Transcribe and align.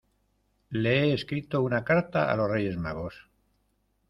le 0.71 0.89
he 1.01 1.13
escrito 1.13 1.61
una 1.61 1.83
carta 1.83 2.31
a 2.31 2.35
los 2.35 2.49
Reyes 2.49 2.75
Magos 2.75 3.23